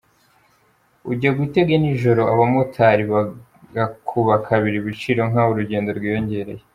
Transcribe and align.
Ujya 1.11 1.31
gutega 1.39 1.73
nijoro 1.81 2.21
abamotari 2.33 3.03
bagakuba 3.13 4.33
kabiri 4.47 4.75
ibiciro 4.79 5.21
nk’aho 5.29 5.49
urugendo 5.53 5.89
rwiyongereye. 5.97 6.63